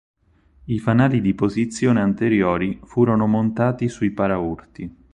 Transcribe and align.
I 0.63 0.79
fanali 0.79 1.21
di 1.21 1.35
posizione 1.35 2.01
anteriori 2.01 2.79
furono 2.83 3.27
montati 3.27 3.87
sui 3.87 4.09
paraurti. 4.09 4.95